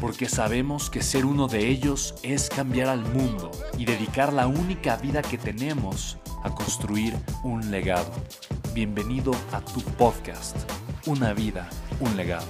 [0.00, 4.96] porque sabemos que ser uno de ellos es cambiar al mundo y dedicar la única
[4.96, 8.12] vida que tenemos a construir un legado.
[8.74, 10.56] Bienvenido a tu podcast,
[11.06, 12.46] Una vida, un legado.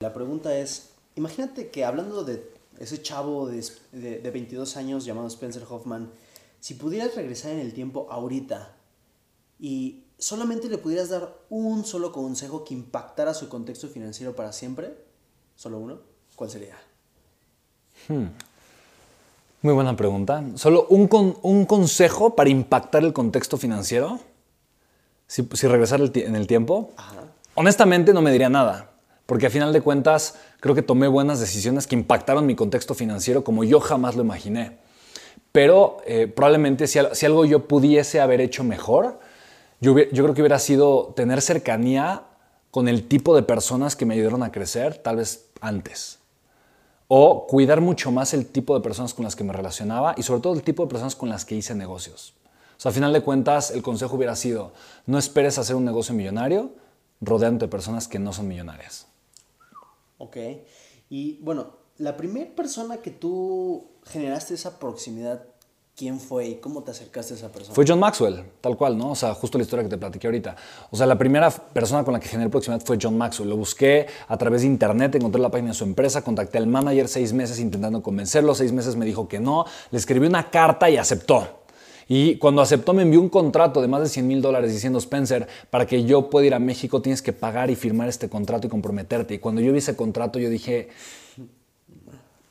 [0.00, 2.48] La pregunta es, imagínate que hablando de
[2.78, 6.10] ese chavo de, de, 22 años llamado Spencer Hoffman,
[6.58, 8.74] si pudieras regresar en el tiempo ahorita
[9.58, 14.94] y solamente le pudieras dar un solo consejo que impactara su contexto financiero para siempre,
[15.56, 15.98] solo uno,
[16.36, 16.76] ¿cuál sería?
[18.06, 18.26] Hmm.
[19.62, 20.44] Muy buena pregunta.
[20.54, 24.20] ¿Solo un, un, consejo para impactar el contexto financiero?
[25.26, 26.92] Si, si regresar en el tiempo.
[27.54, 28.92] Honestamente no me diría nada,
[29.26, 33.42] porque a final de cuentas creo que tomé buenas decisiones que impactaron mi contexto financiero
[33.42, 34.78] como yo jamás lo imaginé.
[35.50, 39.18] Pero eh, probablemente si, si algo yo pudiese haber hecho mejor,
[39.82, 42.22] yo, creo que hubiera sido tener cercanía
[42.70, 46.20] con el tipo de personas que me ayudaron a crecer, tal vez antes.
[47.08, 50.40] O cuidar mucho más el tipo de personas con las que me relacionaba y sobre
[50.40, 52.32] todo el tipo de personas con las que hice negocios.
[52.76, 54.72] O sea, a final de cuentas, el consejo hubiera sido,
[55.06, 56.70] no esperes hacer un negocio millonario
[57.20, 59.08] rodeándote de personas que no son millonarias.
[60.18, 60.36] Ok.
[61.10, 65.51] Y bueno, la primera persona que tú generaste esa proximidad
[65.94, 67.74] ¿Quién fue y cómo te acercaste a esa persona?
[67.74, 69.10] Fue John Maxwell, tal cual, ¿no?
[69.10, 70.56] O sea, justo la historia que te platiqué ahorita.
[70.90, 73.50] O sea, la primera persona con la que generé proximidad fue John Maxwell.
[73.50, 77.08] Lo busqué a través de internet, encontré la página de su empresa, contacté al manager
[77.08, 80.96] seis meses intentando convencerlo, seis meses me dijo que no, le escribí una carta y
[80.96, 81.62] aceptó.
[82.08, 85.46] Y cuando aceptó me envió un contrato de más de 100 mil dólares diciendo, Spencer,
[85.70, 88.70] para que yo pueda ir a México tienes que pagar y firmar este contrato y
[88.70, 89.34] comprometerte.
[89.34, 90.88] Y cuando yo vi ese contrato yo dije,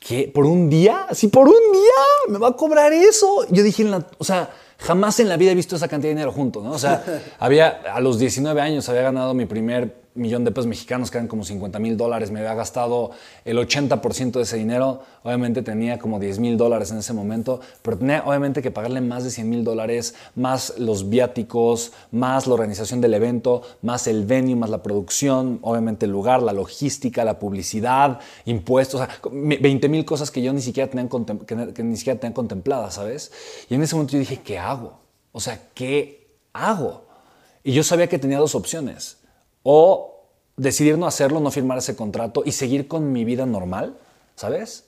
[0.02, 0.30] ¿qué?
[0.34, 1.08] ¿Por un día?
[1.12, 3.46] Sí, por un día me va a cobrar eso.
[3.50, 3.86] Yo dije,
[4.18, 6.72] o sea, jamás en la vida he visto esa cantidad de dinero junto, ¿no?
[6.72, 7.04] O sea,
[7.40, 11.28] había, a los 19 años había ganado mi primer millón de pesos mexicanos, que eran
[11.28, 13.12] como 50 mil dólares, me había gastado
[13.46, 17.98] el 80% de ese dinero, obviamente tenía como 10 mil dólares en ese momento, pero
[17.98, 23.02] tenía obviamente que pagarle más de 100 mil dólares, más los viáticos, más la organización
[23.02, 28.20] del evento, más el venue, más la producción, obviamente el lugar, la logística, la publicidad,
[28.46, 31.08] impuestos, o sea, 20 mil cosas que yo ni siquiera tenía,
[31.74, 33.32] que ni siquiera tenía contempladas, ¿sabes?
[33.70, 35.00] Y en ese momento yo dije, ¿qué hago?
[35.32, 37.06] O sea, ¿qué hago?
[37.64, 39.21] Y yo sabía que tenía dos opciones
[39.64, 40.26] o
[40.58, 43.98] decidir no hacerlo, no firmar ese contrato y seguir con mi vida normal,
[44.36, 44.86] ¿sabes?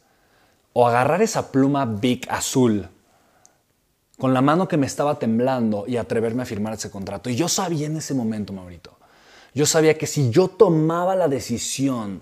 [0.73, 2.89] O agarrar esa pluma big azul
[4.17, 7.29] con la mano que me estaba temblando y atreverme a firmar ese contrato.
[7.29, 8.97] Y yo sabía en ese momento, Maurito,
[9.53, 12.21] yo sabía que si yo tomaba la decisión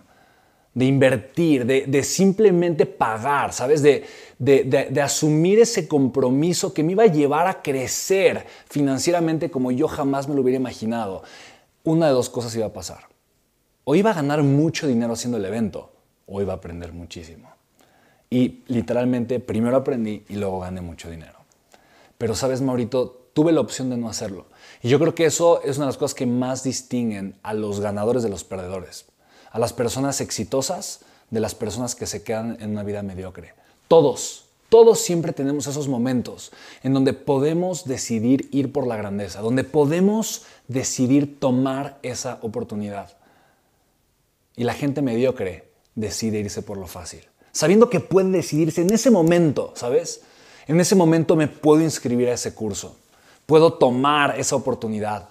[0.73, 3.81] de invertir, de, simplemente pagar, ¿sabes?
[3.81, 4.06] De,
[4.39, 10.29] de, asumir ese compromiso que me iba a llevar a crecer financieramente como yo jamás
[10.29, 11.23] me lo hubiera imaginado
[11.84, 13.08] una de dos cosas iba a pasar.
[13.84, 15.92] O iba a ganar mucho dinero haciendo el evento,
[16.28, 17.50] o iba a aprender muchísimo.
[18.30, 21.40] Y literalmente primero aprendí y luego gané mucho dinero.
[22.18, 24.46] Pero sabes, Maurito, tuve la opción de no hacerlo.
[24.81, 27.80] Y yo creo que eso es una de las cosas que más distinguen a los
[27.80, 29.06] ganadores de los perdedores.
[29.51, 33.54] A las personas exitosas de las personas que se quedan en una vida mediocre.
[33.88, 39.65] Todos, todos siempre tenemos esos momentos en donde podemos decidir ir por la grandeza, donde
[39.65, 43.18] podemos decidir tomar esa oportunidad.
[44.56, 47.19] Y la gente mediocre decide irse por lo fácil,
[47.51, 50.21] sabiendo que puede decidirse en ese momento, ¿sabes?
[50.68, 52.95] En ese momento me puedo inscribir a ese curso,
[53.45, 55.27] puedo tomar esa oportunidad,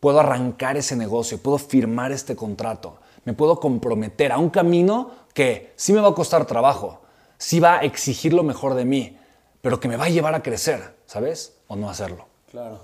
[0.00, 5.72] puedo arrancar ese negocio, puedo firmar este contrato, me puedo comprometer a un camino que
[5.76, 7.05] sí me va a costar trabajo,
[7.38, 9.18] sí va a exigir lo mejor de mí,
[9.60, 11.56] pero que me va a llevar a crecer, ¿sabes?
[11.68, 12.26] O no hacerlo.
[12.50, 12.80] Claro.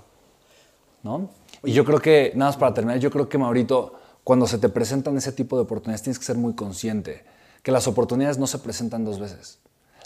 [1.03, 1.29] ¿No?
[1.63, 4.69] Y yo creo que, nada más para terminar, yo creo que Maurito, cuando se te
[4.69, 7.25] presentan ese tipo de oportunidades tienes que ser muy consciente
[7.61, 9.59] que las oportunidades no se presentan dos veces.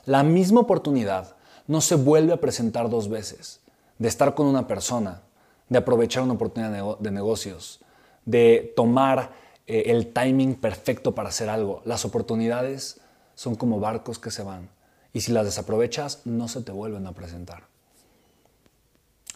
[0.06, 1.36] La misma oportunidad
[1.66, 3.60] no se vuelve a presentar dos veces.
[3.98, 5.22] De estar con una persona,
[5.70, 7.82] de aprovechar una oportunidad de negocios,
[8.26, 9.32] de tomar
[9.66, 11.82] eh, el timing perfecto para hacer algo.
[11.84, 13.02] Las oportunidades
[13.38, 14.68] son como barcos que se van.
[15.14, 17.66] Y si las desaprovechas, no se te vuelven a presentar.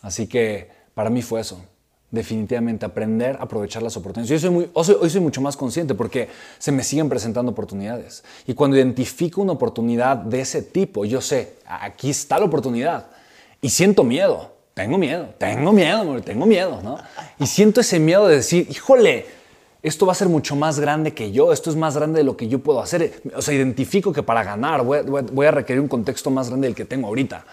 [0.01, 1.61] Así que para mí fue eso.
[2.09, 4.41] Definitivamente aprender a aprovechar las oportunidades.
[4.41, 8.23] Yo soy hoy soy mucho más consciente porque se me siguen presentando oportunidades.
[8.47, 13.05] Y cuando identifico una oportunidad de ese tipo, yo sé, aquí está la oportunidad.
[13.61, 14.51] Y siento miedo.
[14.73, 16.97] Tengo miedo, tengo miedo, tengo miedo, ¿no?
[17.37, 19.27] Y siento ese miedo de decir, híjole,
[19.83, 22.37] esto va a ser mucho más grande que yo, esto es más grande de lo
[22.37, 23.21] que yo puedo hacer.
[23.35, 26.85] O sea, identifico que para ganar voy a, requerir un contexto más grande del que
[26.85, 27.45] tengo ahorita.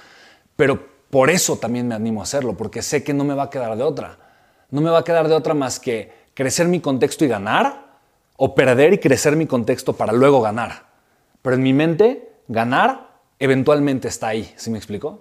[0.54, 0.78] Pero
[1.10, 3.76] por eso también me animo a hacerlo, porque sé que no me va a quedar
[3.76, 4.18] de otra.
[4.70, 7.88] No me va a quedar de otra más que crecer mi contexto y ganar,
[8.36, 10.86] o perder y crecer mi contexto para luego ganar.
[11.42, 13.08] Pero en mi mente, ganar
[13.38, 15.20] eventualmente está ahí, ¿sí me explico?